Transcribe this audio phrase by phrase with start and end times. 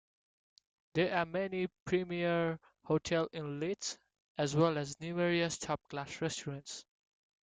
[0.95, 3.85] There are many premier hotels in Lech,
[4.35, 6.85] as well as numerous top class restaurants.